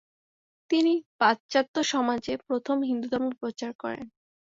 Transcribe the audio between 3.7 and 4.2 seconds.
করেন।